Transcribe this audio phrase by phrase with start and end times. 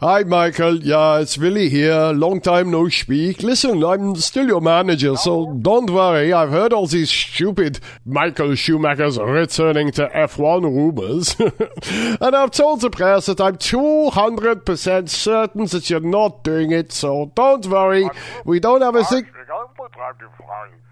[0.00, 0.82] Hi, Michael.
[0.82, 2.12] Yeah, it's Willie here.
[2.12, 3.42] Long time no speak.
[3.42, 6.32] Listen, I'm still your manager, so don't worry.
[6.32, 11.36] I've heard all these stupid Michael Schumachers returning to F1 rumors.
[12.20, 17.32] and I've told the press that I'm 200% certain that you're not doing it, so
[17.34, 18.08] don't worry.
[18.44, 19.26] We don't have a thing.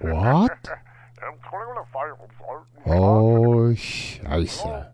[0.00, 0.58] What?
[2.86, 4.91] Oh, scheiße.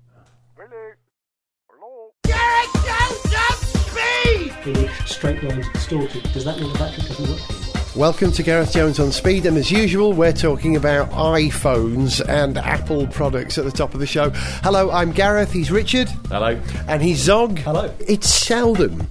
[4.62, 4.76] Speed!
[4.76, 6.22] in which straight lines are distorted.
[6.32, 7.96] Does that mean the battery doesn't work?
[7.96, 13.06] Welcome to Gareth Jones on Speed, and as usual, we're talking about iPhones and Apple
[13.08, 14.30] products at the top of the show.
[14.62, 16.60] Hello, I'm Gareth, he's Richard, Hello.
[16.86, 17.58] and he's Zog.
[17.58, 17.92] Hello.
[18.06, 19.08] It's seldom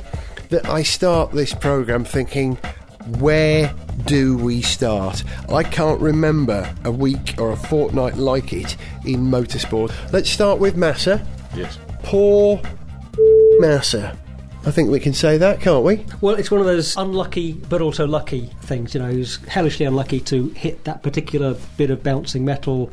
[0.49, 2.55] that I start this programme thinking,
[3.19, 3.73] where
[4.05, 5.23] do we start?
[5.49, 9.91] I can't remember a week or a fortnight like it in motorsport.
[10.13, 11.25] Let's start with Massa.
[11.55, 11.77] Yes.
[12.03, 12.61] Poor
[13.59, 14.17] Massa.
[14.67, 16.05] I think we can say that, can't we?
[16.19, 18.93] Well, it's one of those unlucky but also lucky things.
[18.93, 22.91] You know, he was hellishly unlucky to hit that particular bit of bouncing metal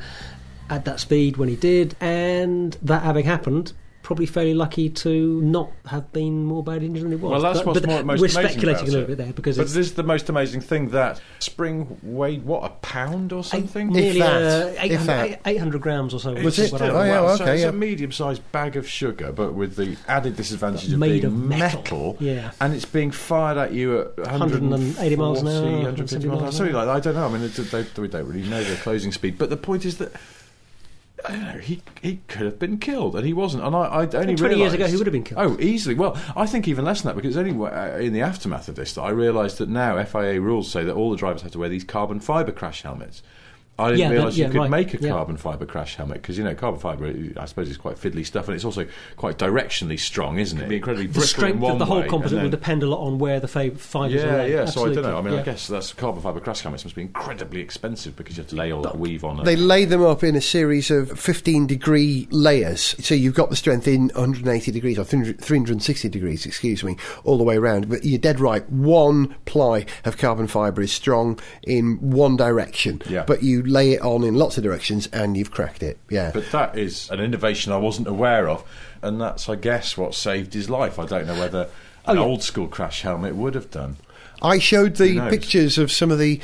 [0.71, 3.73] at that speed when he did, and that having happened,
[4.05, 7.31] probably fairly lucky to not have been more badly injured than he was.
[7.33, 9.07] Well, that's but, what's but more, most we're speculating about a little it.
[9.09, 12.65] bit there because But it's this is the most amazing thing that spring weighed what
[12.65, 13.89] a pound or something.
[13.89, 15.41] nearly that, uh, if 800, that.
[15.47, 16.35] 800 grams or so.
[16.35, 16.73] Was is it?
[16.73, 17.69] what Still, I- Oh, yeah, well, so okay, it's yeah.
[17.71, 22.17] a medium-sized bag of sugar, but with the added disadvantage of Made being of metal.
[22.21, 22.53] Yeah.
[22.61, 26.51] and it's being fired at you at 180 miles an hour, 150 miles an hour,
[26.53, 26.95] 170 something like that.
[26.95, 27.27] I don't know.
[27.27, 29.97] I mean, it, they, we don't really know the closing speed, but the point is
[29.99, 30.13] that.
[31.25, 31.59] I don't know.
[31.59, 33.65] He he could have been killed, and he wasn't.
[33.65, 35.41] And I, I only 20 years ago, he would have been killed.
[35.41, 35.95] Oh, easily.
[35.95, 38.93] Well, I think even less than that because only uh, in the aftermath of this
[38.95, 41.71] that I realised that now FIA rules say that all the drivers have to wear
[41.71, 43.23] these carbon fibre crash helmets.
[43.79, 45.11] I didn't Yeah, that- realise yeah, you could right, make a yeah.
[45.11, 48.47] carbon fibre crash helmet because you know carbon fibre, I suppose, is quite fiddly stuff,
[48.47, 48.87] and it's also
[49.17, 50.63] quite directionally strong, isn't it?
[50.63, 52.51] It'd be incredibly the brittle in strength one of the whole way, composite and will
[52.51, 54.65] depend a lot on where the fa- fibres are yeah, yeah.
[54.67, 55.19] So I Absolutely, don't know.
[55.19, 55.41] I mean, yeah.
[55.41, 58.57] I guess that's carbon fibre crash helmets must be incredibly expensive because you have to
[58.57, 59.43] lay all that weave on.
[59.45, 59.59] They it.
[59.59, 62.95] lay them up in a series of 15 degree layers.
[63.05, 67.39] So you've got the strength in 180 degrees or 300 360 degrees, excuse me, all
[67.39, 67.89] the way around.
[67.89, 68.69] But you're dead right.
[68.71, 73.03] One ply of carbon fibre is strong in one direction.
[73.09, 73.25] Yeah.
[73.27, 75.99] But you lay it on in lots of directions and you've cracked it.
[76.11, 76.31] Yeah.
[76.33, 78.65] But that is an innovation I wasn't aware of,
[79.03, 80.99] and that's, I guess, what saved his life.
[80.99, 81.69] I don't know whether an
[82.07, 82.21] Oh, yeah.
[82.21, 83.97] old school crash helmet would have done.
[84.43, 86.41] I showed the pictures of some of the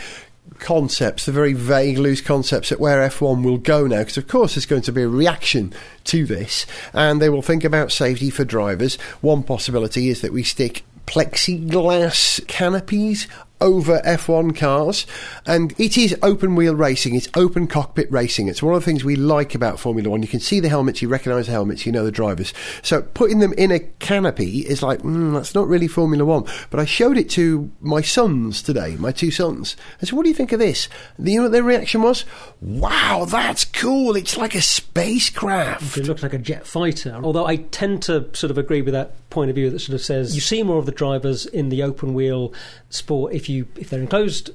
[0.59, 4.55] concepts, the very vague, loose concepts at where F1 will go now, because of course
[4.55, 5.73] there's going to be a reaction
[6.05, 8.97] to this, and they will think about safety for drivers.
[9.21, 13.27] One possibility is that we stick plexiglass canopies
[13.61, 15.07] over F1 cars,
[15.47, 18.49] and it is open wheel racing, it's open cockpit racing.
[18.49, 20.23] It's one of the things we like about Formula One.
[20.23, 22.53] You can see the helmets, you recognise the helmets, you know the drivers.
[22.83, 26.45] So putting them in a canopy is like, mm, that's not really Formula One.
[26.71, 29.77] But I showed it to my sons today, my two sons.
[30.01, 30.89] I said, what do you think of this?
[31.19, 32.25] You know what their reaction was?
[32.61, 34.17] Wow, that's cool.
[34.17, 35.97] It's like a spacecraft.
[35.97, 37.21] It looks like a jet fighter.
[37.23, 40.03] Although I tend to sort of agree with that point of view that sort of
[40.03, 42.53] says you see more of the drivers in the open wheel
[42.89, 44.51] sport if you if they're enclosed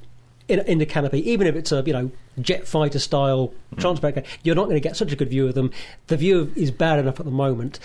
[0.48, 3.80] in, in the canopy, even if it's a you know jet fighter style mm.
[3.80, 5.72] transparent, car, you're not going to get such a good view of them.
[6.08, 7.80] The view is bad enough at the moment,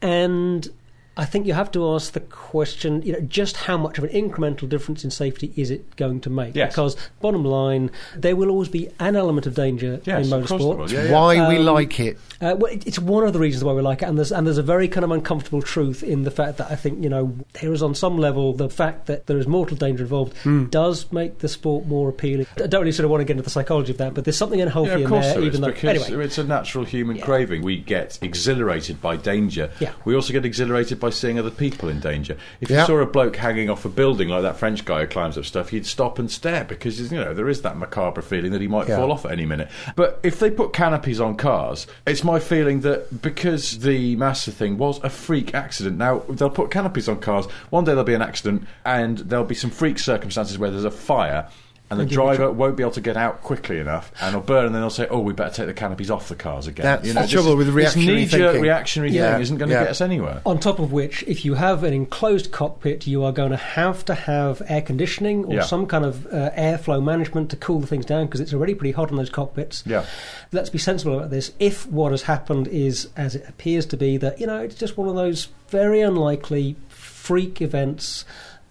[0.00, 0.68] and.
[1.14, 4.10] I think you have to ask the question, you know, just how much of an
[4.10, 6.54] incremental difference in safety is it going to make?
[6.56, 6.72] Yes.
[6.72, 10.90] Because bottom line, there will always be an element of danger Yes, in motorsport.
[10.90, 11.12] Yeah, yeah.
[11.12, 12.18] Why we Um, like it.
[12.40, 14.46] Uh, well, it, it's one of the reasons why we like it, and there's and
[14.46, 17.36] there's a very kind of uncomfortable truth in the fact that I think you know
[17.60, 20.64] there is on some level the fact that there is mortal danger involved Hmm.
[20.66, 22.46] does make the sport more appealing.
[22.56, 24.36] I don't really sort of want to get into the psychology of that, but there's
[24.38, 26.24] something unhealthy Yeah, of in course there, there is, even though because anyway.
[26.24, 27.24] it's a natural human Yeah.
[27.24, 27.62] craving.
[27.62, 29.70] We get exhilarated by danger.
[29.78, 29.92] Yeah.
[30.04, 32.36] We also get exhilarated by seeing other people in danger.
[32.62, 32.80] If Yeah.
[32.80, 35.44] you saw a bloke hanging off a building like that French guy who climbs up
[35.44, 38.68] stuff, you'd stop and stare because you know there is that macabre feeling that he
[38.68, 38.96] might Yeah.
[38.96, 39.68] fall off at any minute.
[39.96, 44.78] But if they put canopies on cars, it's my feeling that because the Massa thing
[44.78, 45.98] was a freak accident.
[45.98, 47.46] Now they'll put canopies on cars.
[47.70, 50.90] One day there'll be an accident, and there'll be some freak circumstances where there's a
[50.90, 51.48] fire.
[51.92, 54.40] And the And you- driver won't be able to get out quickly enough, and it'll
[54.40, 54.66] burn.
[54.66, 57.06] And then they'll say, "Oh, we better take the canopies off the cars again." That's
[57.06, 58.62] the this trouble is- with reactionary This knee-jerk thinking.
[58.62, 59.82] reactionary Yeah, thing isn't going to yeah.
[59.82, 60.40] get us anywhere.
[60.46, 64.04] On top of which, if you have an enclosed cockpit, you are going to have
[64.06, 65.62] to have air conditioning or Yeah.
[65.62, 68.92] some kind of uh, airflow management to cool the things down because it's already pretty
[68.92, 69.82] hot in those cockpits.
[69.86, 70.04] Yeah.
[70.52, 71.52] Let's be sensible about this.
[71.60, 74.96] If what has happened is, as it appears to be, that, you know, it's just
[74.96, 78.24] one of those very unlikely freak events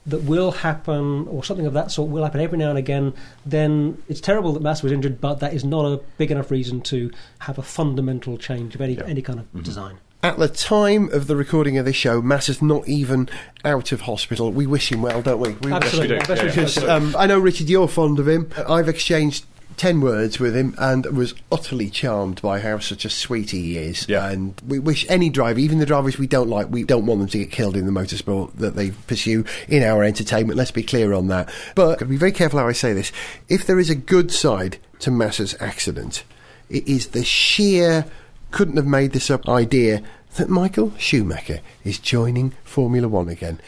[0.05, 3.13] that will happen or something of that sort will happen every now and again,
[3.45, 6.81] then it's terrible that Massa was injured, but that is not a big enough reason
[6.81, 9.03] to have a fundamental change of any, Yeah.
[9.05, 9.97] any kind of design.
[10.23, 13.27] At the time of the recording of this show, Massa's not even
[13.65, 14.51] out of hospital.
[14.51, 15.53] We wish him well, don't we?
[15.61, 16.19] we Absolutely.
[16.19, 16.25] do.
[16.25, 16.47] Best Yeah.
[16.49, 18.47] Because um, I know, Richard, you're fond of him.
[18.67, 19.45] I've exchanged
[19.77, 24.07] 10 words with him and was utterly charmed by how such a sweetie he is.
[24.07, 24.29] Yeah.
[24.29, 27.29] And we wish any driver, even the drivers we don't like, we don't want them
[27.29, 30.57] to get killed in the motorsport that they pursue in our entertainment.
[30.57, 31.51] Let's be clear on that.
[31.75, 33.11] But I've got to be very careful how I say this.
[33.49, 36.23] If there is a good side to Massa's accident,
[36.69, 38.05] it is the sheer
[38.51, 40.01] couldn't have made this up idea
[40.35, 43.59] that Michael Schumacher is joining Formula One again.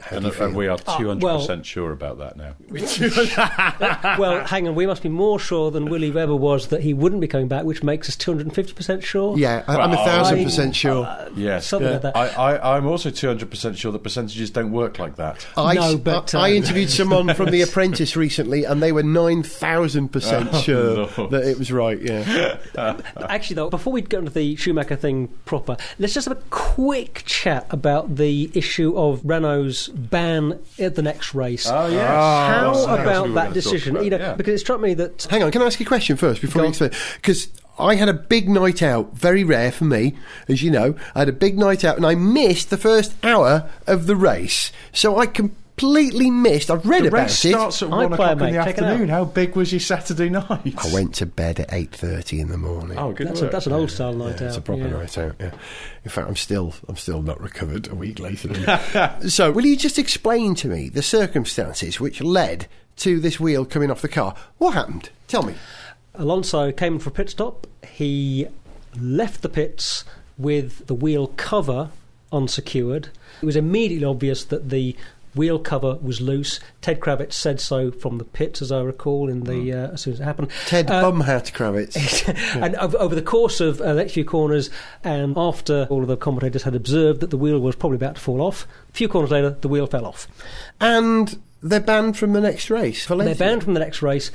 [0.00, 0.52] How And do you uh, feel?
[0.56, 2.54] we are 200% well- sure about that now.
[4.18, 4.76] well, hang on.
[4.76, 7.64] We must be more sure than Willie Weber was that he wouldn't be coming back,
[7.64, 9.36] which makes us 250% sure.
[9.36, 11.28] Yeah, I, I'm a Well, 1,000% sure.
[11.34, 11.66] Yes.
[11.66, 12.16] Something like that.
[12.16, 15.44] I, I, I'm also 200% sure that percentages don't work like that.
[15.56, 19.02] I, No, but, I, I um, interviewed someone from The Apprentice recently, and they were
[19.02, 21.30] nine thousand percent Oh, sure Lord.
[21.32, 22.00] that it was right.
[22.00, 22.58] Yeah,
[23.16, 27.22] Actually, though, before we get into the Schumacher thing proper, let's just have a quick
[27.26, 31.66] chat about the issue of Renault's ban at the next race.
[31.68, 32.06] Oh, yes.
[32.10, 33.96] Ah, How That's about that decision?
[33.96, 34.34] about, You know, yeah.
[34.34, 35.50] because it struck me that hang on.
[35.50, 36.90] Can I ask you a question first before Go we explain?
[37.16, 37.48] Because
[37.78, 40.16] I had a big night out, very rare for me,
[40.48, 40.96] as you know.
[41.14, 44.72] I had a big night out, and I missed the first hour of the race,
[44.92, 46.70] so I completely missed.
[46.70, 47.50] I've read The about race it.
[47.50, 49.08] starts at I 1 play, o'clock in the Check afternoon.
[49.08, 50.74] How big was your Saturday night?
[50.84, 52.98] I went to bed at eight thirty in the morning.
[52.98, 54.48] Oh, good that's, a, that's an old style night Yeah, out.
[54.48, 54.88] it's a proper yeah.
[54.88, 55.36] night out.
[55.40, 55.50] Yeah.
[56.04, 58.48] In fact, I'm still I'm still not recovered a week later.
[59.28, 62.66] So, will you just explain to me the circumstances which led
[62.96, 64.34] to this wheel coming off the car?
[64.58, 65.10] What happened?
[65.26, 65.54] Tell me.
[66.14, 67.66] Alonso came for a pit stop.
[67.86, 68.46] He
[68.98, 70.04] left the pits
[70.36, 71.90] with the wheel cover
[72.32, 73.08] unsecured.
[73.42, 74.96] It was immediately obvious that the
[75.34, 76.60] wheel cover was loose.
[76.80, 80.14] Ted Kravitz said so from the pits, as I recall, in the uh, as soon
[80.14, 80.48] as it happened.
[80.66, 82.56] Ted Uh, Bumhat Kravitz.
[82.62, 84.70] and over, over the course of uh, the next few corners,
[85.04, 88.20] and after all of the commentators had observed that the wheel was probably about to
[88.20, 90.26] fall off, a few corners later, the wheel fell off.
[90.80, 93.04] and they're banned from the next race.
[93.26, 94.30] They're banned from the next race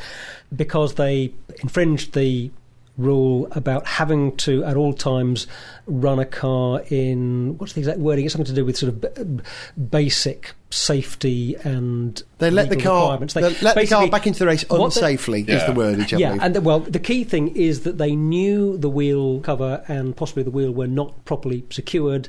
[0.54, 2.51] because they infringed the
[2.98, 5.48] rule about having to at all times
[5.88, 8.25] run a car in what's the exact wording?
[8.25, 9.44] It's something to do with sort of b-
[9.90, 13.34] basic safety and They let the car requirements.
[13.34, 15.42] they let the car back into the race what they- unsafely.
[15.42, 15.72] Is Yeah.
[15.72, 16.13] the wordage?
[16.13, 19.84] I yeah, and the, well, the key thing is that they knew the wheel cover
[19.88, 22.28] and possibly the wheel were not properly secured,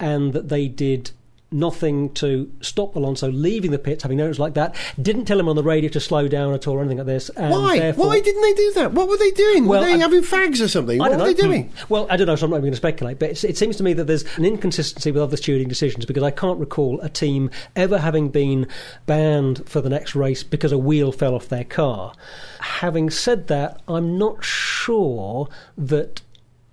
[0.00, 1.10] and that they did
[1.52, 4.74] nothing to stop Alonso leaving the pits, having it like that.
[5.00, 7.28] Didn't tell him on the radio to slow down at all or anything like this.
[7.30, 7.92] And Why?
[7.92, 8.92] Why didn't they do that?
[8.92, 9.66] What were they doing?
[9.66, 11.00] Well, were they I- having fags or something?
[11.00, 11.72] I What were they doing?
[11.88, 13.18] Well, I don't know, so I'm not even going to speculate.
[13.18, 16.30] But it seems to me that there's an inconsistency with other stewarding decisions because I
[16.30, 18.66] can't recall a team ever having been
[19.06, 22.14] banned for the next race because a wheel fell off their car.
[22.60, 26.22] Having said that, I'm not sure that.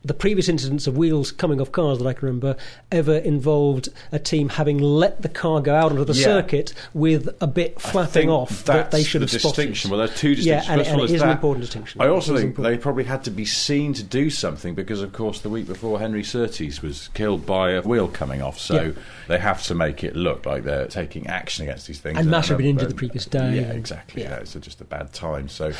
[0.09, 2.55] The previous incidents of wheels coming off cars that I can remember
[2.91, 6.23] ever involved a team having let the car go out onto the Yeah.
[6.23, 9.55] circuit with a bit flapping off that they should the have spotted.
[9.67, 9.91] distinction.
[9.91, 10.67] Well, there's two Yeah, distinctions.
[10.69, 11.33] and, First of and all, it is an that.
[11.35, 12.01] important distinction.
[12.01, 12.73] I also think important.
[12.75, 15.99] they probably had to be seen to do something because, of course, the week before
[15.99, 18.91] Henry Surtees was killed by a wheel coming off, so Yeah.
[19.27, 22.17] they have to make it look like they're taking action against these things.
[22.17, 24.23] And Massa had been injured the previous day Yeah, exactly.
[24.23, 24.29] yeah.
[24.31, 24.35] Yeah.
[24.37, 25.49] it's just a bad time.
[25.49, 25.71] So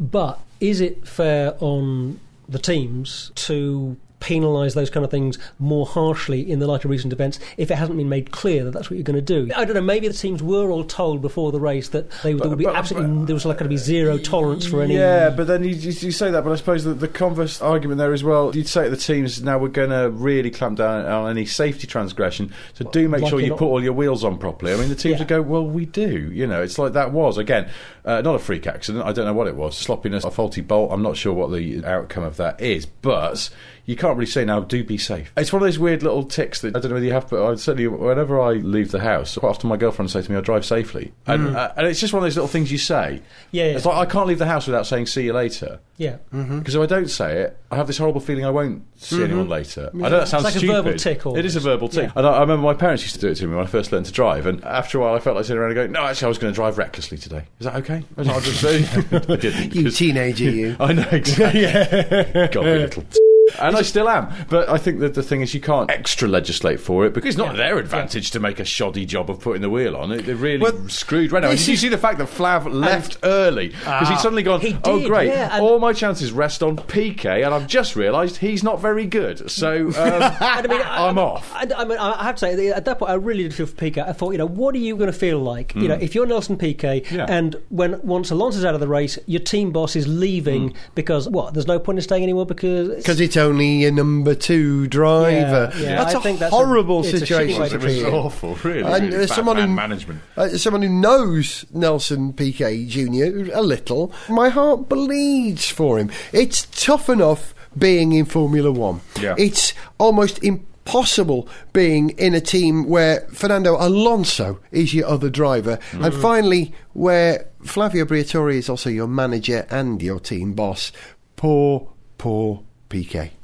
[0.00, 6.50] But is it fair on the teams to penalise those kind of things more harshly
[6.50, 8.96] in the light of recent events if it hasn't been made clear that that's what
[8.96, 9.50] you're going to do?
[9.54, 9.80] I don't know.
[9.80, 12.74] Maybe the teams were all told before the race that they, there would be but-
[12.76, 14.94] absolutely but- there was like going to be zero tolerance for any.
[14.96, 18.12] Yeah, but then you, you, say that, but I suppose the, the converse argument there
[18.12, 18.54] as well.
[18.56, 21.86] You'd say to the teams now we're going to really clamp down on any safety
[21.86, 22.52] transgression.
[22.74, 24.72] So do make like sure you not- put all your wheels on properly.
[24.72, 25.18] I mean, the teams Yeah.
[25.20, 26.30] would go, well, we do.
[26.32, 27.70] You know, it's like that was again
[28.04, 29.04] uh, not a freak accident.
[29.04, 30.90] I don't know what it was, sloppiness, a faulty bolt.
[30.92, 33.50] I'm not sure what the outcome of that is, but.
[33.88, 34.60] You can't really say now.
[34.60, 35.32] Do be safe.
[35.34, 37.42] It's one of those weird little ticks that I don't know whether you have, but
[37.42, 40.42] I certainly whenever I leave the house, quite often my girlfriend says to me, "I
[40.42, 41.56] drive safely," and, mm.
[41.56, 43.22] uh, and it's just one of those little things you say.
[43.50, 43.76] Yeah, yeah.
[43.76, 46.18] It's like I can't leave the house without saying "see you later." yeah.
[46.32, 46.58] Mm-hmm.
[46.58, 49.24] Because if I don't say it, I have this horrible feeling I won't see mm-hmm.
[49.24, 49.90] anyone later.
[49.94, 52.04] I know that sounds like a verbal tick It is a verbal tick.
[52.04, 52.12] Yeah.
[52.14, 53.90] And I, I remember my parents used to do it to me when I first
[53.90, 54.46] learned to drive.
[54.46, 56.38] And after a while, I felt like sitting around and going, "No, actually, I was
[56.38, 57.44] going to drive recklessly today.
[57.58, 58.84] Is that okay?" I was like, "I'll just say
[59.32, 59.74] I didn't.
[59.74, 60.76] You 'cause- teenager, you.
[60.80, 61.62] I know exactly.
[61.62, 63.02] God, you little.
[63.02, 63.18] T-
[63.60, 64.32] and I still am.
[64.48, 67.38] But I think that the thing is, you can't extra legislate for it because it's
[67.38, 70.12] not their advantage to make a shoddy job of putting the wheel on.
[70.12, 71.32] It, they're really Well, screwed.
[71.32, 74.60] And this Did you see the fact that Flav left early because he'd suddenly gone,
[74.60, 75.28] He "Oh, great!
[75.28, 79.50] yeah, All my chances rest on Piquet, and I've just realised he's not very good.
[79.50, 82.84] So um, I mean, I- I'm off." I, I mean, I have to say, at
[82.84, 84.02] that point, I really did feel for Piquet.
[84.02, 85.74] I thought, you know, what are you going to feel like?
[85.74, 87.04] You know, if you're Nelson Piquet.
[87.10, 87.26] Yeah.
[87.28, 90.76] and when once Alonso's out of the race, your team boss is leaving Hmm.
[90.94, 91.54] because what?
[91.54, 95.70] There's no point in staying anymore because Because it's only a number two driver.
[95.76, 97.92] Yeah, yeah, that's I a think that's a- horrible a situation way to to be
[98.00, 98.12] It in.
[98.12, 98.82] was awful, really.
[98.82, 100.20] And, really uh, bad someone man who- management.
[100.36, 103.50] Uh, someone who knows Nelson Piquet Jr.
[103.54, 106.10] a little, my heart bleeds for him.
[106.32, 109.00] It's tough enough being in Formula One.
[109.20, 109.34] Yeah.
[109.38, 116.12] It's almost impossible being in a team where Fernando Alonso is your other driver, and
[116.14, 120.90] finally where Flavio Briatore is also your manager and your team boss.
[121.36, 123.37] Poor, poor Piquet.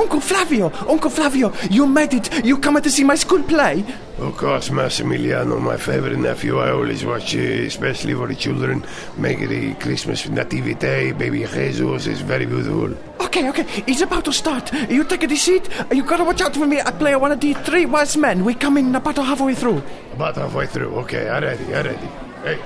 [0.00, 2.44] Uncle Flavio, Uncle Flavio, you made it.
[2.44, 3.84] You come to see my school play.
[4.18, 6.58] Of course, Massimiliano, my favorite nephew.
[6.58, 8.82] I always watch, uh, especially for the children,
[9.18, 11.12] make the Christmas nativity.
[11.12, 12.96] Baby Jesus is very beautiful.
[13.20, 14.72] Okay, okay, it's about to start.
[14.90, 15.68] You take the seat.
[15.92, 16.80] You gotta watch out for me.
[16.80, 18.42] I play one of the three wise men.
[18.44, 19.82] We come in about halfway through.
[20.14, 20.94] About halfway through.
[21.00, 22.08] Okay, I'm ready, I'm ready.
[22.42, 22.58] Hey,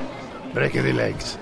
[0.52, 1.36] break the legs.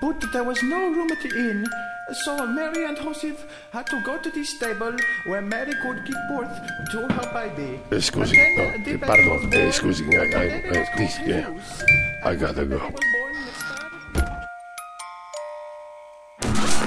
[0.00, 1.66] But there was no room at the inn,
[2.12, 4.96] so Mary and Joseph had to go to the stable
[5.26, 6.58] where Mary could give birth
[6.92, 7.80] to her baby.
[7.90, 9.70] Uh, me, And no, the baby pardon, was uh, born.
[9.72, 11.48] scusi, I- I- And then it's please, yeah.
[12.24, 12.76] I gotta go.
[12.78, 14.38] Was born in the stable.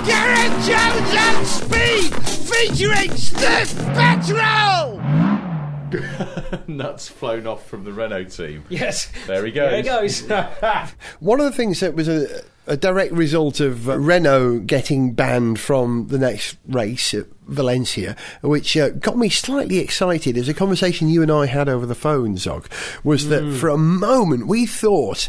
[0.06, 2.10] Gareth Jones on speed,
[2.50, 5.00] featuring Sniff Petrol.
[6.68, 8.64] Nuts flown off from the Renault team.
[8.70, 9.12] Yes.
[9.28, 9.70] There he goes.
[9.72, 10.92] There he goes.
[11.20, 15.60] One of the things that was a, a direct result of uh, Renault getting banned
[15.60, 21.10] from the next race at Valencia, which uh, got me slightly excited, As a conversation
[21.10, 22.70] you and I had over the phone, Zog,
[23.04, 23.56] was that Hmm.
[23.56, 25.28] for a moment we thought.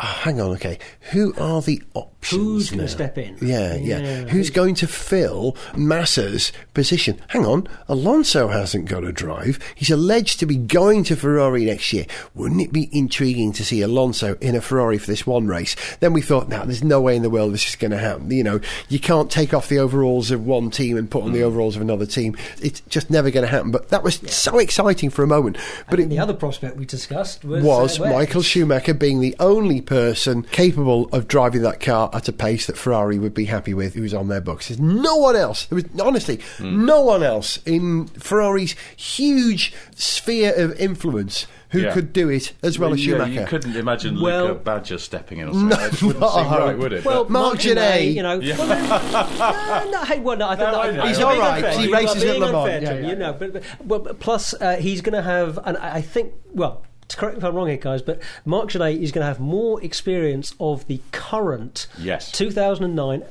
[0.00, 0.78] Oh, hang on, okay.
[1.12, 1.82] Who are the
[2.22, 2.42] options?
[2.42, 3.36] Who's gonna step in?
[3.40, 4.24] Yeah, yeah, Yeah.
[4.26, 7.20] Who's going to fill Massa's position?
[7.28, 9.58] Hang on, Alonso hasn't got a drive.
[9.74, 12.06] He's alleged to be going to Ferrari next year.
[12.34, 15.74] Wouldn't it be intriguing to see Alonso in a Ferrari for this one race?
[16.00, 18.30] Then we thought, now there's no way in the world this is going to happen.
[18.30, 21.34] You know, you can't take off the overalls of one team and put on Mm.
[21.34, 22.36] the overalls of another team.
[22.60, 23.70] It's just never going to happen.
[23.70, 25.56] But that was so exciting for a moment.
[25.90, 29.80] But it the other prospect we discussed was, was uh, Michael Schumacher being the only
[29.80, 33.94] person capable of driving that car at a pace that Ferrari would be happy with
[33.94, 34.68] who's on their books.
[34.68, 35.66] There's no one else.
[35.66, 41.92] There was honestly no one else in Ferrari's huge sphere of influence who Yeah.
[41.94, 43.32] could do it as well as Yeah, Schumacher.
[43.32, 45.68] you couldn't imagine Well- Luca Badoer stepping in or something.
[45.70, 47.04] that wouldn't not seem right, would it?
[47.04, 48.14] Well, But- Mark Marc Gené, Gené.
[48.14, 48.38] you know.
[48.38, 51.06] Well, no, no, hey, well, no, I think No, I that, know.
[51.06, 51.78] He's you're being unfair.
[51.78, 52.66] He You races at Le Mans.
[52.66, 53.10] to Yeah, him, yeah.
[53.10, 56.34] You know, but, but well, plus uh, he's going to have, and I, I think,
[56.52, 56.82] well.
[57.12, 59.40] To Correct me if I'm wrong here, guys, but Marc Gené is going to have
[59.40, 62.30] more experience of the current Yes.
[62.32, 63.22] 2009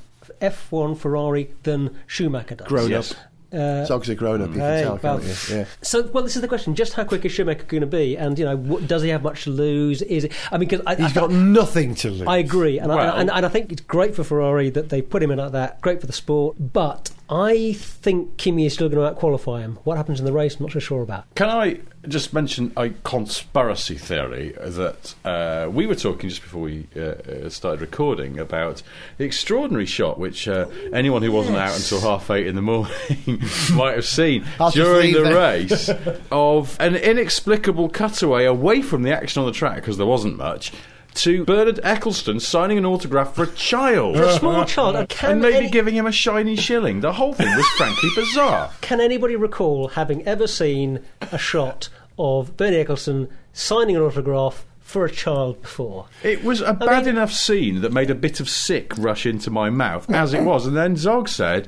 [0.42, 2.68] F1 Ferrari than Schumacher does.
[2.68, 3.12] Grown Yes.
[3.12, 3.18] up.
[3.54, 5.36] Zog's a grown up, you Hey, can uh, tell, can't well, you?
[5.58, 5.66] Yeah.
[5.82, 8.18] So, well, this is the question: just how quick is Schumacher going to be?
[8.18, 10.02] And you know, what, does he have much to lose?
[10.04, 10.32] Is it?
[10.54, 12.28] I mean, because I, He's I, got nothing to lose.
[12.28, 15.02] I agree, and, Well- I, and, and I think it's great for Ferrari that they
[15.02, 15.82] put him in like that.
[15.82, 19.80] Great for the sport, but I think Kimi is still going to out-qualify him.
[19.86, 21.34] What happens in the race, I'm not so sure about.
[21.36, 26.88] Can I just mention a conspiracy theory that uh, we were talking just before we
[26.96, 28.82] uh, uh, started recording about
[29.18, 32.92] the extraordinary shot which uh, anyone who wasn't out until half eight in the morning
[33.74, 35.90] might have seen during the race
[36.32, 40.74] of an inexplicable cutaway away from the action on the track because there wasn't much.
[41.16, 44.16] To Bernard Eccleston signing an autograph for a child.
[44.16, 44.66] For a small uh-huh.
[44.66, 47.02] child, and can, and maybe any- giving him a shiny shilling.
[47.02, 48.72] The whole thing was frankly bizarre.
[48.82, 51.02] can anybody recall having ever seen
[51.32, 56.08] a shot of Bernie Eccleston signing an autograph for a child before?
[56.24, 59.52] It was a bad mean- enough scene that made a bit of sick rush into
[59.52, 60.66] my mouth, as it was.
[60.66, 61.68] And then Zog said,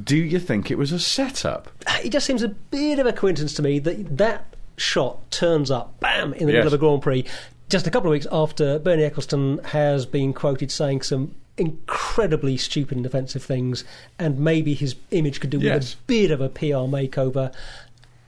[0.00, 1.70] Do you think it was a setup?
[2.04, 5.98] It just seems a bit of a coincidence to me that that shot turns up,
[6.00, 6.64] bam, in the Yes.
[6.64, 7.24] middle of a Grand Prix,
[7.68, 12.96] just a couple of weeks after Bernie Eccleston has been quoted saying some incredibly stupid
[12.96, 13.84] and offensive things,
[14.18, 15.74] and maybe his image could do Yes.
[15.74, 17.52] with a bit of a PR makeover.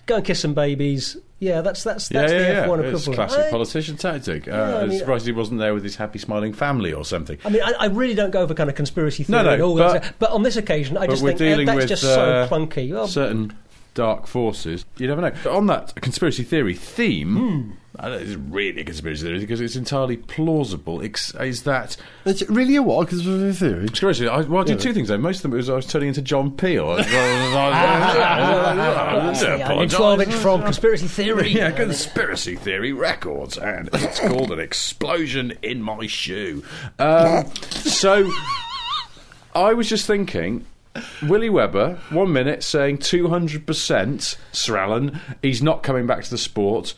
[0.07, 1.17] Go and kiss some babies.
[1.41, 2.89] Yeah, that's that's that's yeah, the yeah, F1 yeah.
[2.91, 4.49] It's classic I- politician tactic.
[4.49, 7.39] Uh, I I'm mean- surprised he wasn't there with his happy, smiling family or something.
[7.45, 10.13] I mean, I, I really don't go for kind of conspiracy theory No, no, but-
[10.19, 12.93] but on this occasion, I just think uh, that's with just uh, so clunky.
[12.93, 13.53] Well, certain
[13.95, 14.85] dark forces.
[14.99, 15.51] You never know.
[15.51, 17.71] On that conspiracy theory theme, Hmm.
[17.97, 21.01] Uh, it's really a conspiracy theory because it's entirely plausible.
[21.01, 23.07] Ex- is that It's really a what?
[23.07, 23.87] Because of the theory.
[23.87, 24.27] Conspiracy.
[24.27, 25.19] I, well, I did two things though.
[25.19, 26.91] Most of them was I was turning into John Peel.
[26.99, 27.05] I
[29.79, 31.49] I'm 12 inch from conspiracy theory.
[31.55, 36.65] Yeah, conspiracy theory records, and it's called an explosion in my shoe.
[36.99, 38.29] Um, so,
[39.55, 40.67] I was just thinking.
[41.23, 46.95] Willie Weber, one minute saying 200% Sir Alan, he's not coming back to the sport.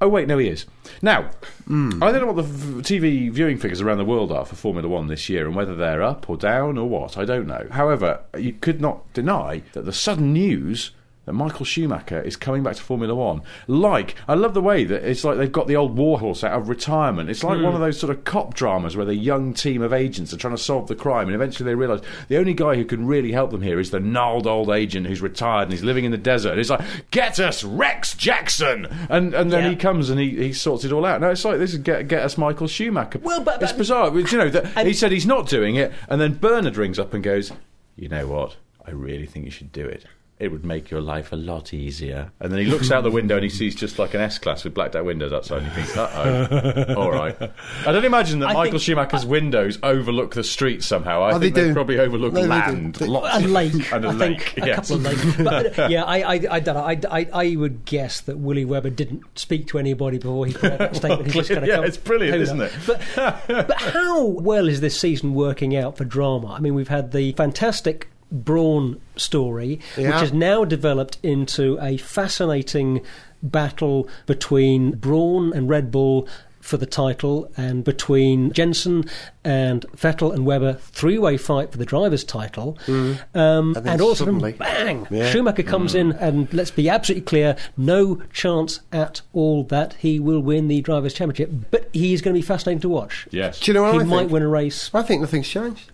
[0.00, 0.64] Oh wait, no, he is.
[1.02, 1.30] Now,
[1.66, 2.02] Hmm.
[2.02, 5.08] I don't know what the TV viewing figures around the world are for Formula One
[5.08, 7.18] this year, and whether they're up or down or what.
[7.18, 7.66] I don't know.
[7.70, 10.92] However, you could not deny that the sudden news
[11.28, 13.42] that Michael Schumacher is coming back to Formula One.
[13.66, 16.70] Like, I love the way that it's like they've got the old warhorse out of
[16.70, 17.28] retirement.
[17.28, 17.82] It's like one of hmm.
[17.82, 20.88] those sort of cop dramas where the young team of agents are trying to solve
[20.88, 23.78] the crime, and eventually they realise the only guy who can really help them here
[23.78, 26.52] is the gnarled old agent who's retired and he's living in the desert.
[26.52, 26.80] And he's like,
[27.10, 29.70] "Get us Rex Jackson," and and then Yeah.
[29.70, 31.20] he comes and he, he sorts it all out.
[31.20, 33.18] No, it's like this is get get us Michael Schumacher.
[33.18, 34.10] Well, but- it's bizarre.
[34.10, 37.12] But, you know, that he said he's not doing it, and then Bernard rings up
[37.12, 37.52] and goes,
[37.96, 38.56] "You know what?
[38.86, 40.06] I really think you should do it."
[40.40, 42.30] It would make your life a lot easier.
[42.38, 44.62] And then he looks out the window and he sees just like an S class
[44.62, 47.36] with blacked out windows outside, and he thinks, "Uh oh, all right."
[47.84, 51.22] I don't imagine that I Michael think- Schumacher's windows overlook the street somehow.
[51.24, 54.08] I Oh, think they they, probably overlook No, land, They- lots a lake, and a
[54.08, 54.50] I lake.
[54.54, 55.36] think, a couple of lakes.
[55.42, 56.84] But, uh, yeah, I, I, I don't know.
[56.84, 60.70] I, I, I would guess that Willie Weber didn't speak to anybody before he put
[60.70, 61.26] out that statement.
[61.26, 62.72] He just clear- yeah, come- it's brilliant, isn't it?
[62.86, 63.00] But,
[63.48, 66.52] but how well is this season working out for drama?
[66.52, 70.08] I mean, we've had the fantastic Brawn story, Yeah.
[70.12, 73.00] which has now developed into a fascinating
[73.42, 76.28] battle between Brawn and Red Bull
[76.60, 79.04] for the title and between Jenson
[79.42, 84.08] and Vettel and Webber three-way fight for the drivers' title um, And and, then all
[84.08, 85.30] of a sudden suddenly- bang Yeah.
[85.30, 90.40] Schumacher comes in and let's be absolutely clear no chance at all that he will
[90.40, 93.60] win the drivers' championship but he's going to be fascinating to watch Yes.
[93.60, 94.32] Do you know what he I might think?
[94.32, 95.90] win a race I think nothing's changed.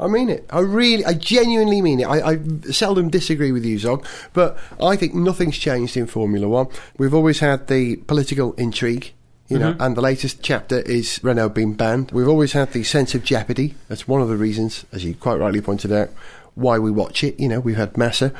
[0.00, 0.46] I mean it.
[0.50, 2.04] I really, I genuinely mean it.
[2.04, 2.38] I, I
[2.70, 6.68] seldom disagree with you, Zog, but I think nothing's changed in Formula One.
[6.96, 9.12] We've always had the political intrigue.
[9.48, 9.82] You know, mm-hmm.
[9.82, 12.12] and the latest chapter is Renault being banned.
[12.12, 13.74] We've always had the sense of jeopardy.
[13.88, 16.10] That's one of the reasons, as you quite rightly pointed out,
[16.54, 17.40] why we watch it.
[17.40, 18.32] You know, we've had Massa.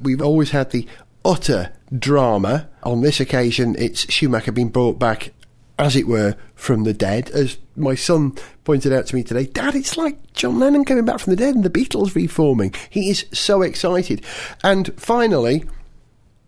[0.00, 0.86] We've always had the
[1.24, 2.68] utter drama.
[2.84, 5.32] On this occasion, it's Schumacher being brought back
[5.78, 7.30] as it were, from the dead.
[7.30, 11.18] As my son pointed out to me today, Dad, it's like John Lennon coming back
[11.18, 12.74] from the dead and the Beatles reforming.
[12.90, 14.24] He is so excited.
[14.62, 15.64] And finally,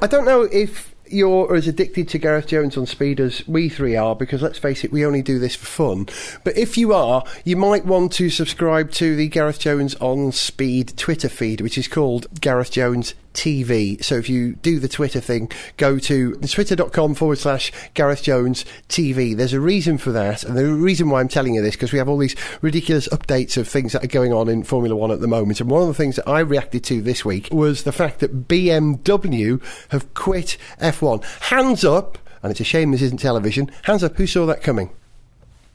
[0.00, 3.96] I don't know if you're as addicted to Gareth Jones on speed as we three
[3.96, 6.06] are, because let's face it, we only do this for fun.
[6.44, 10.96] But if you are, you might want to subscribe to the Gareth Jones on speed
[10.96, 14.02] Twitter feed, which is called Gareth Jones TV.
[14.02, 19.36] So if you do the Twitter thing, go to twitter.com forward slash Gareth Jones TV.
[19.36, 21.98] There's a reason for that, and the reason why I'm telling you this, because we
[21.98, 25.20] have all these ridiculous updates of things that are going on in Formula One at
[25.20, 25.60] the moment.
[25.60, 28.48] And one of the things that I reacted to this week was the fact that
[28.48, 31.22] BMW have quit F1.
[31.50, 34.90] Hands up, and it's a shame this isn't television, hands up, who saw that coming?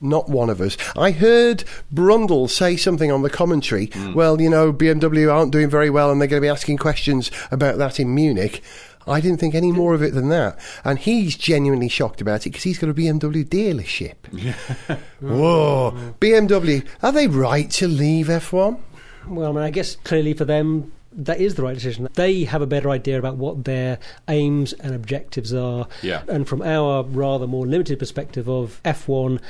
[0.02, 0.76] Not one of us.
[0.96, 3.86] I heard Brundle say something on the commentary.
[3.86, 4.14] Hmm.
[4.14, 7.30] Well, you know, BMW aren't doing very well and they're going to be asking questions
[7.50, 8.62] about that in Munich.
[9.06, 10.58] I didn't think any more of it than that.
[10.84, 14.16] And he's genuinely shocked about it because he's got a BMW dealership.
[15.20, 16.14] Whoa.
[16.20, 18.78] BMW, are they right to leave F1?
[19.28, 22.08] Well, I mean, I guess clearly for them, that is the right decision.
[22.14, 25.86] They have a better idea about what their aims and objectives are.
[26.02, 26.22] Yeah.
[26.28, 29.40] And from our rather more limited perspective of F1,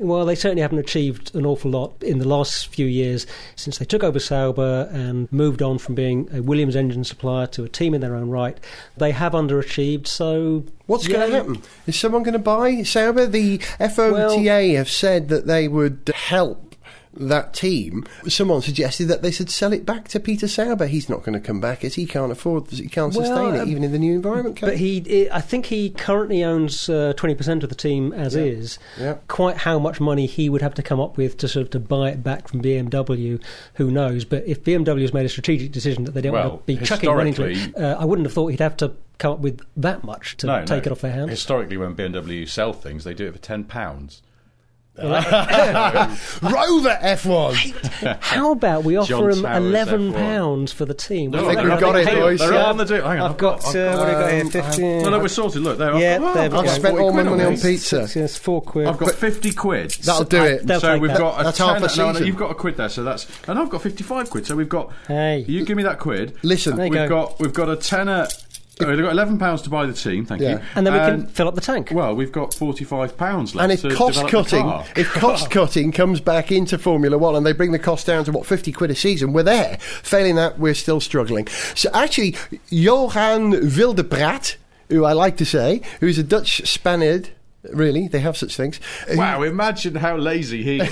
[0.00, 3.84] well, they certainly haven't achieved an awful lot in the last few years since they
[3.84, 7.92] took over Sauber and moved on from being a Williams engine supplier to a team
[7.92, 8.58] in their own right.
[8.96, 10.64] They have underachieved, so.
[10.86, 11.62] What's yeah, going to happen?
[11.86, 13.26] Is someone going to buy Sauber?
[13.26, 16.69] The FOTA have said that they would help
[17.14, 20.86] that team, someone suggested that they should sell it back to Peter Sauber.
[20.86, 23.60] He's not going to come back as he can't afford, he can't Well, sustain it
[23.62, 24.56] um, even in the new environment.
[24.56, 25.00] can But he?
[25.00, 28.78] he, I think he currently owns uh, twenty percent of the team as is.
[28.98, 29.16] Yeah.
[29.28, 31.80] Quite how much money he would have to come up with to sort of to
[31.80, 33.42] buy it back from BMW,
[33.74, 34.24] who knows?
[34.24, 36.84] But if BMW has made a strategic decision that they don't Well, want to be
[36.84, 39.40] chucking money into it, historically- uh, I wouldn't have thought he'd have to come up
[39.40, 40.90] with that much to No, take no.
[40.90, 41.30] it off their hands.
[41.30, 44.22] Historically, when BMW sell things, they do it for ten pounds.
[46.42, 48.18] Rover F1!
[48.20, 51.34] How about we offer John him eleven pounds for the team?
[51.34, 52.38] I think we've got it, Hang on, boys.
[52.40, 52.94] They're on the do.
[52.94, 54.40] Hang on, I've got, uh, what do I got here?
[54.42, 55.02] Um, 15.
[55.02, 55.62] No, no, we're sorted.
[55.62, 55.96] Look, there.
[55.98, 56.70] Yeah, I've, got- there I've we got go.
[56.70, 58.06] I've spent all my money on pizza.
[58.06, 58.86] Six, yes, four quid.
[58.86, 59.90] I've got fifty quid.
[60.02, 60.66] That'll do it.
[60.66, 61.18] They'll so we've that.
[61.18, 62.26] got a That's half a tenner- no, no, season.
[62.26, 64.46] you've got a quid there, so that's and I've got fifty-five quid.
[64.46, 64.92] So we've got.
[65.08, 65.44] Hey.
[65.48, 66.36] you give me that quid.
[66.42, 68.28] Listen, we've got we've got a tenner.
[68.82, 70.24] Oh, We've got eleven pounds to buy the team.
[70.24, 70.52] Thank Yeah.
[70.54, 70.60] you.
[70.74, 71.90] and then we can fill up the tank.
[71.92, 73.62] Well, we've got forty-five pounds left.
[73.84, 74.66] And if cost cutting,
[74.96, 78.32] if cost cutting comes back into Formula One and they bring the cost down to
[78.32, 79.78] what fifty quid a season, we're there.
[80.02, 81.46] Failing that, we're still struggling.
[81.74, 82.36] So actually,
[82.70, 84.56] Joan Villadelprat,
[84.88, 87.30] who I like to say, who's a Dutch Spaniard,
[87.72, 88.80] really, they have such things.
[89.14, 90.90] Wow, imagine how lazy he is.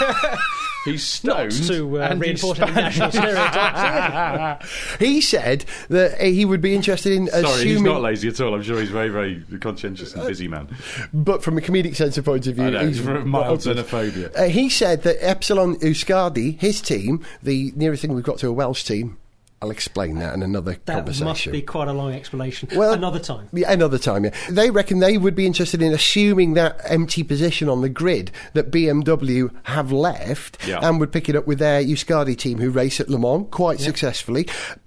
[0.86, 4.66] he's Not to uh, and reinforce any national stereotypes.
[4.98, 8.54] He said that he would be interested in Sorry, assuming, he's not lazy at all.
[8.54, 10.68] I'm sure he's very, very conscientious and busy man.
[11.12, 14.34] but from a comedic sense of point of view, know, he's from mild xenophobia.
[14.36, 18.52] Uh, he said that Epsilon Euskadi, his team, the nearest thing we've got to a
[18.52, 19.18] Welsh team,
[19.62, 21.24] I'll explain that in another That conversation.
[21.26, 22.68] must be quite a long explanation.
[22.74, 23.48] Well- Another time.
[23.54, 24.30] Yeah, another time, yeah.
[24.50, 28.70] They reckon they would be interested in assuming that empty position on the grid that
[28.70, 30.80] BMW have left Yeah.
[30.82, 33.80] and would pick it up with their Euskadi team who race at Le Mans quite
[33.80, 34.46] successfully.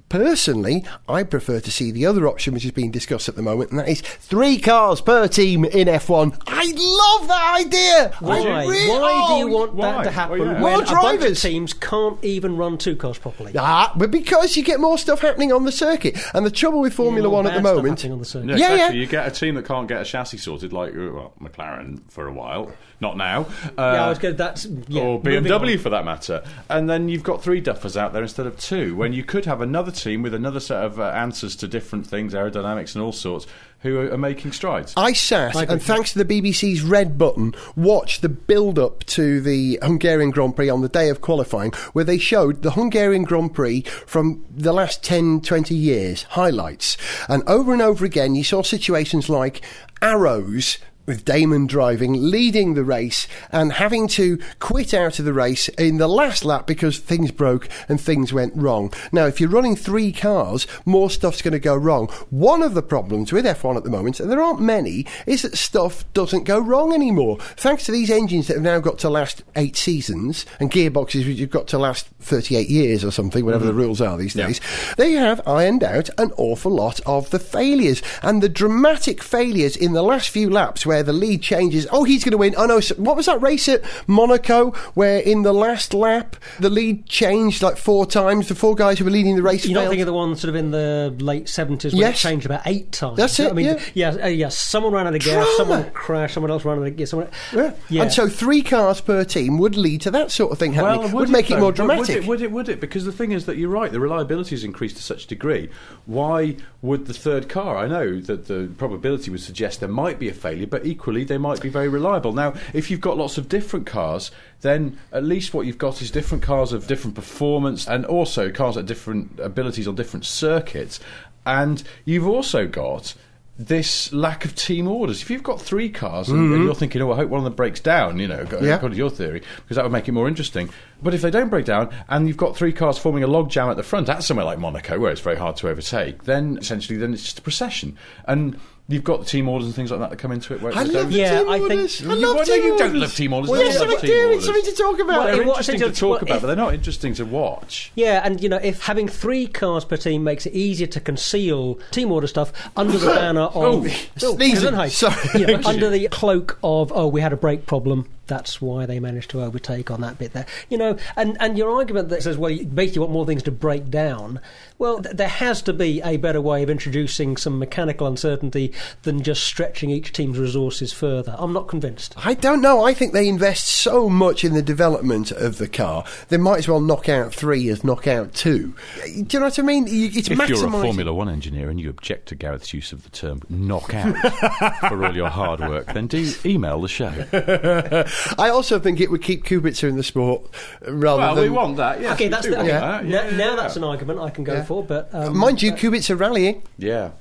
[0.10, 3.69] Personally, I prefer to see the other option which is being discussed at the moment,
[3.72, 6.36] and that is three cars per team in F1.
[6.48, 8.12] I love that idea!
[8.19, 8.65] Why?
[8.65, 9.91] Really- why do you want why?
[9.91, 10.54] that to happen Well, yeah.
[10.54, 11.41] when More a bunch of drivers.
[11.41, 13.54] teams can't even run two cars properly?
[13.58, 16.17] Ah, but because you get more stuff happening on the circuit.
[16.34, 18.06] And the trouble with Formula One at the bad stuff moment.
[18.06, 18.50] on the circuit.
[18.50, 18.98] Yeah, Yeah, exactly.
[18.98, 19.02] yeah.
[19.04, 22.28] You get a team that can't get a chassis sorted, like uh, well, McLaren for
[22.28, 23.41] a while, not now.
[23.78, 24.38] Uh, yeah, I was good.
[24.38, 26.43] That's yeah, or BMW for that matter.
[26.69, 29.62] And then you've got three duffers out there instead of two, when you could have
[29.62, 33.47] another team with another set of uh, answers to different things, aerodynamics and all sorts,
[33.79, 34.93] who are, are making strides.
[34.97, 39.41] I sat, I and thanks to the BBC's Red Button, watched the build up to
[39.41, 43.53] the Hungarian Grand Prix on the day of qualifying, where they showed the Hungarian Grand
[43.53, 46.97] Prix from the last 10, 20 years, highlights.
[47.27, 49.62] And over and over again, you saw situations like
[50.01, 50.77] arrows.
[51.10, 55.98] With Damon driving, leading the race, and having to quit out of the race in
[55.98, 58.93] the last lap because things broke and things went wrong.
[59.12, 62.10] Now, if you're running three cars, more stuff's going to go wrong.
[62.30, 65.58] One of the problems with F1 at the moment, and there aren't many, is that
[65.58, 67.39] stuff doesn't go wrong anymore.
[67.58, 71.39] Thanks to these engines that have now got to last eight seasons and gearboxes which
[71.39, 73.80] have got to last 38 years or something, whatever the mm-hmm.
[73.80, 74.62] rules are these days,
[74.98, 78.04] they have ironed out an awful lot of the failures.
[78.22, 82.23] And the dramatic failures in the last few laps where the lead changes, oh, he's
[82.23, 82.53] going to win.
[82.57, 86.69] Oh, no, so- what was that race at Monaco where in the last lap the
[86.69, 88.47] lead changed like four times?
[88.47, 90.49] The four guys who were leading the race You're not thinking of the one sort
[90.49, 92.15] of in the late seventies when Yes.
[92.23, 93.17] it changed about eight times.
[93.17, 93.79] That's it, I mean, yeah.
[93.93, 94.49] yeah, uh, yeah.
[94.49, 95.53] Someone ran out of gas, Drama.
[95.57, 97.09] someone crashed, someone else ran out of gas.
[97.12, 97.73] Someone, Yeah.
[97.89, 98.01] yeah.
[98.03, 101.01] And so three cars per team would lead to that sort of thing happening.
[101.12, 101.59] Well, would, make it, though?
[101.62, 102.07] more dramatic.
[102.07, 102.51] Would it, would it?
[102.51, 102.79] Would it?
[102.81, 103.91] Because the thing is that you're right.
[103.91, 105.69] The reliability has increased to such a degree.
[106.05, 107.77] Why would the third car?
[107.77, 111.38] I know that the probability would suggest there might be a failure, but equally they
[111.38, 112.34] might be very reliable.
[112.34, 116.12] Now, if you've got lots of different cars, then at least what you've got is
[116.12, 120.99] different cars of different performance, and also cars at different abilities on different circuits.
[121.45, 123.13] And you've also got
[123.58, 125.21] this lack of team orders.
[125.21, 127.56] If you've got three cars and, and you're thinking, oh, I hope one of them
[127.56, 128.65] breaks down, you know, Mm-hmm.
[128.65, 128.75] Yeah.
[128.75, 130.69] according to your theory, because that would make it more interesting.
[131.04, 133.75] But if they don't break down and you've got three cars forming a logjam at
[133.75, 137.13] the front at somewhere like Monaco, where it's very hard to overtake, then essentially then
[137.13, 137.97] it's just a procession.
[138.30, 138.58] And
[138.89, 140.62] you've got the team orders and things like that that come into it.
[140.62, 142.02] Where I love don't- the Yeah, team I think- orders.
[142.02, 143.49] I You- love well, no, team you don't love team orders.
[143.52, 144.30] Well, No yes, I do.
[144.32, 145.08] It's something to talk about.
[145.19, 147.25] Well, They're it was- interesting to well, talk about, if- but they're not interesting to
[147.25, 147.91] watch.
[147.95, 151.80] Yeah, and you know, if having three cars per team makes it easier to conceal
[151.91, 154.71] team order stuff under the banner of Oh, sneezing.
[154.73, 155.39] Gesundheit, Sorry.
[155.39, 158.08] you know, under the cloak of oh, we had a brake problem.
[158.30, 160.46] That's why they managed to overtake on that bit there.
[160.70, 163.52] You know, and, and your argument that says, well, you basically want more things to
[163.52, 164.39] break down.
[164.78, 168.72] Well, th- there has to be a better way of introducing some mechanical uncertainty
[169.04, 171.36] than just stretching each team's resources further.
[171.38, 172.13] I'm not convinced.
[172.18, 172.86] I don't know.
[172.86, 176.06] I think they invest so much in the development of the car.
[176.30, 178.76] They might as well knock out three as knock out two.
[179.04, 179.86] Do you know what I mean?
[179.89, 183.10] It's If you're a Formula One engineer and you object to Gareth's use of the
[183.10, 184.15] term knockout
[184.88, 187.10] for all your hard work, then do email the show.
[188.38, 190.43] I also think it would keep Kubica in the sport
[190.88, 191.43] rather Well, than.
[191.45, 192.01] we want that.
[192.01, 192.79] Yes, Okay, we that's do the, want okay.
[192.79, 193.05] that.
[193.05, 194.63] Now, Yeah, now yeah, that's an argument I can go Yeah.
[194.65, 196.63] for, but um, Mind you, Kubica rallying.
[196.77, 197.12] Yeah.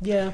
[0.00, 0.32] yeah.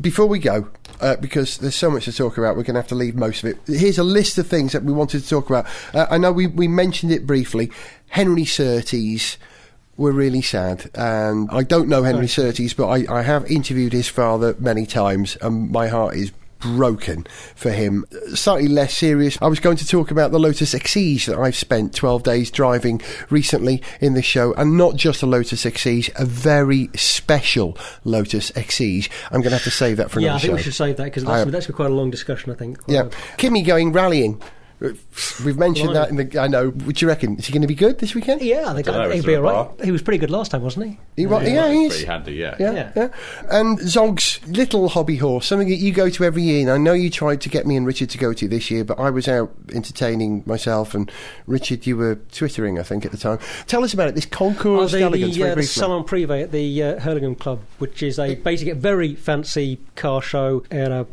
[0.00, 0.68] Before we go,
[1.00, 3.44] uh, because there's so much to talk about, we're going to have to leave most
[3.44, 3.58] of it.
[3.66, 5.66] Here's a list of things that we wanted to talk about.
[5.92, 7.70] Uh, I know we, we mentioned it briefly.
[8.08, 9.36] Henry Surtees
[9.98, 14.08] were really sad, and I don't know Henry Surtees, but I, I have interviewed his
[14.08, 18.04] father many times, and my heart is broken for him.
[18.34, 21.94] Slightly less serious, I was going to talk about the Lotus Exige that I've spent
[21.94, 26.90] 12 days driving recently in the show, and not just a Lotus Exige, a very
[26.94, 29.08] special Lotus Exige.
[29.30, 30.32] I'm going to have to save that for another show.
[30.32, 30.56] Yeah, I think show.
[30.56, 32.78] we should save that because that's, that's been quite a long discussion, I think.
[32.86, 34.42] Yeah, Kimi going rallying.
[34.80, 36.38] We've mentioned that in the.
[36.40, 36.68] I know.
[36.70, 37.36] What do you reckon?
[37.36, 38.42] Is he going to be good this weekend?
[38.42, 39.84] Yeah, I think Dunno, he'd be there all a right.
[39.84, 40.98] He was pretty good last time, wasn't he?
[41.16, 42.00] He, wa- yeah, he It's is.
[42.04, 42.54] pretty handy, yeah.
[42.60, 42.92] Yeah, Yeah.
[42.94, 43.08] yeah,
[43.50, 46.60] And Zog's little hobby horse, something that you go to every year.
[46.60, 48.84] And I know you tried to get me and Richard to go to this year,
[48.84, 51.10] but I was out entertaining myself, and
[51.48, 53.40] Richard, you were twittering, I think, at the time.
[53.66, 54.14] Tell us about it.
[54.14, 55.62] This Oh, concours the, elegance, the, uh, the.
[55.64, 60.22] Salon Privé at the uh, Hurlingham Club, which is a basically a very fancy car
[60.22, 61.06] show and a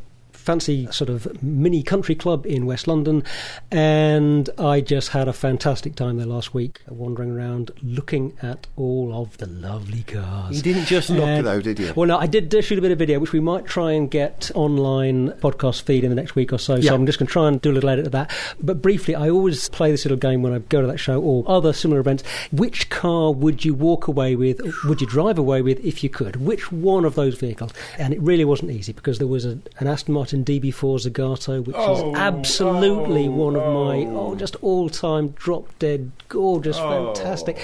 [0.46, 3.24] fancy sort of mini country club in West London.
[3.72, 9.12] And I just had a fantastic time there last week, wandering around looking at all
[9.14, 10.56] of the lovely cars.
[10.56, 11.94] You didn't just look, though, did you?
[11.96, 14.52] Well, no, I did shoot a bit of video, which we might try and get
[14.54, 16.76] online podcast feed in the next week or so.
[16.76, 16.90] Yeah.
[16.90, 18.32] So I'm just going to try and do a little edit of that.
[18.62, 21.44] But briefly, I always play this little game when I go to that show or
[21.48, 22.24] other similar events.
[22.52, 24.62] Which car would you walk away with?
[24.86, 26.36] Would you drive away with if you could?
[26.36, 27.72] Which one of those vehicles?
[27.98, 31.76] And it really wasn't easy because there was a, an Aston Martin DB4 Zagato, which
[31.78, 34.32] Oh, is absolutely oh, one of my oh.
[34.32, 37.14] oh, just all-time drop dead gorgeous, oh.
[37.14, 37.58] fantastic.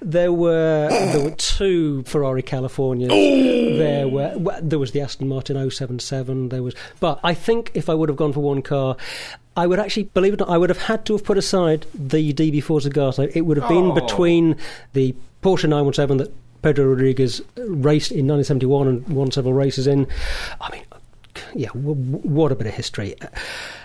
[0.00, 3.08] There were there were two Ferrari Californias.
[3.08, 6.50] There were well, there was the Aston Martin 077.
[6.50, 8.96] There was, but I think if I would have gone for one car.
[9.54, 11.84] I would actually, believe it or not, I would have had to have put aside
[11.92, 13.30] the DB4 Zagato.
[13.34, 13.94] It would have been Oh.
[13.94, 14.56] between
[14.94, 16.32] the Porsche 917 that
[16.62, 20.06] Pedro Rodriguez raced in 1971 and won several races in.
[20.58, 20.84] I mean,
[21.54, 23.14] yeah, w- w- what a bit of history.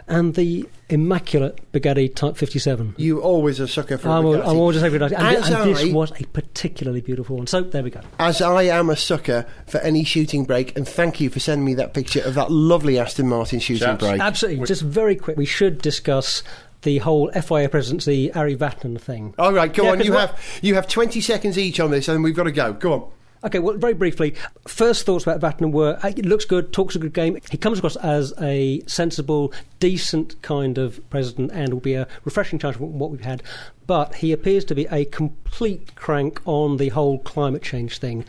[0.08, 2.96] And the immaculate Bugatti Type 57.
[2.98, 4.48] You always a sucker for a I'm, al- Bugatti.
[4.48, 5.12] I'm always a favourite.
[5.12, 7.48] And, As and this I- was a particularly beautiful one.
[7.48, 8.02] So there we go.
[8.20, 11.74] As I am a sucker for any shooting brake, and thank you for sending me
[11.76, 14.04] that picture of that lovely Aston Martin shooting Chaps.
[14.04, 14.22] brake.
[14.22, 14.66] Absolutely.
[14.66, 16.42] Just very quick, we should discuss
[16.84, 19.34] the whole FIA presidency, Ari Vatanen thing.
[19.40, 19.98] All right, go Yeah, on.
[19.98, 22.52] 'cause You what- have you have twenty seconds each on this, and we've got to
[22.52, 22.72] go.
[22.74, 23.04] Go on.
[23.44, 24.36] Okay, well, very briefly,
[24.68, 27.38] first thoughts about Vatanen were uh, it looks good, talks a good game.
[27.52, 32.58] He comes across as a sensible, decent kind of president and will be a refreshing
[32.58, 33.44] change from what we've had.
[33.86, 38.26] But he appears to be a complete crank on the whole climate change thing.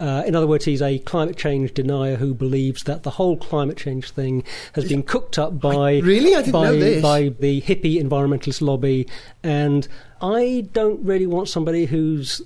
[0.00, 3.76] Uh, in other words, he's a climate change denier who believes that the whole climate
[3.76, 4.44] change thing
[4.74, 6.34] has been cooked up by really?
[6.36, 7.02] I didn't by, know this.
[7.02, 9.08] by the hippie environmentalist lobby,
[9.42, 9.88] and
[10.20, 12.40] I don't really want somebody who's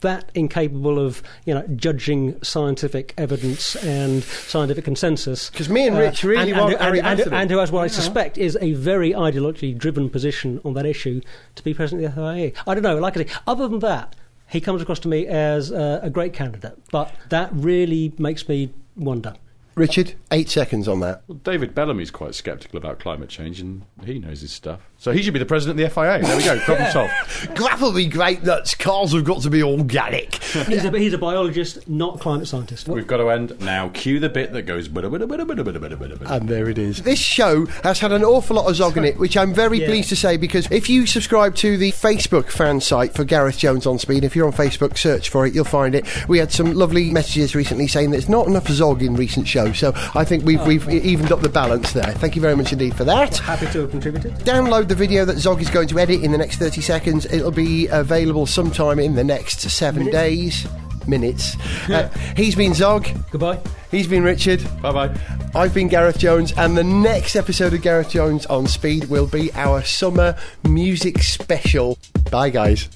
[0.00, 5.50] that incapable of you know judging scientific evidence and scientific consensus.
[5.50, 7.42] Because me and Rich really and, want and, Ari and, and, Vatanen.
[7.42, 11.20] and who has what I suspect is a very ideologically driven position on that issue
[11.54, 12.52] to be president of the FIA.
[12.66, 12.98] I don't know.
[12.98, 14.16] Like I say, other than that.
[14.48, 18.72] He comes across to me as uh, a great candidate, but that really makes me
[18.96, 19.34] wonder.
[19.76, 21.22] Richard, eight seconds on that.
[21.28, 24.89] Well, David Bellamy's quite sceptical about climate change, and he knows his stuff.
[25.00, 26.20] So he should be the president of the FIA.
[26.20, 26.58] There we go.
[26.60, 27.56] Problem solved.
[27.56, 28.74] Gravel be great nuts.
[28.74, 30.34] Cars have got to be organic.
[30.34, 32.86] He's, a, he's a biologist, not climate scientist.
[32.86, 33.88] We've got to end now.
[33.88, 34.90] Cue the bit that goes.
[34.90, 36.30] bada, bada, bada, bada, bada, bada, bada, bada.
[36.30, 37.00] And there it is.
[37.00, 39.86] This show has had an awful lot of Zog in it, which I'm very Yeah.
[39.86, 43.86] pleased to say because if you subscribe to the Facebook fan site for Gareth Jones
[43.86, 46.04] on Speed, if you're on Facebook, search for it, you'll find it.
[46.28, 49.94] We had some lovely messages recently saying there's not enough Zog in recent shows, so
[50.14, 50.92] I think we've, we've oh.
[50.92, 52.12] evened up the balance there.
[52.12, 53.38] Thank you very much indeed for that.
[53.38, 54.34] Happy to have contributed.
[54.40, 57.24] Download the video that Zog is going to edit in the next 30 seconds.
[57.26, 60.16] It'll be available sometime in the next seven Minutes.
[60.16, 60.66] days.
[61.06, 61.56] Minutes.
[61.88, 63.06] Uh, he's been Zog.
[63.30, 63.60] Goodbye.
[63.92, 64.60] He's been Richard.
[64.82, 65.20] Bye bye.
[65.54, 69.52] I've been Gareth Jones, and the next episode of Gareth Jones on Speed will be
[69.54, 70.36] our summer
[70.68, 71.96] music special.
[72.32, 72.88] Bye, guys.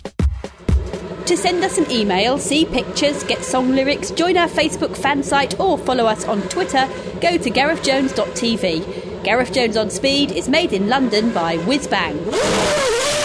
[1.26, 5.61] To send us an email, see pictures, get song lyrics, join our Facebook fan site,
[5.61, 6.88] or follow us on Twitter,
[7.20, 9.13] go to garethjones.tv.
[9.25, 13.24] Gareth Jones on Speed is made in London by Whizbang.